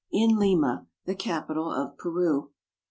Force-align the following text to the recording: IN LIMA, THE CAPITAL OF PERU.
IN 0.11 0.35
LIMA, 0.39 0.87
THE 1.05 1.13
CAPITAL 1.13 1.71
OF 1.71 1.95
PERU. 1.99 2.49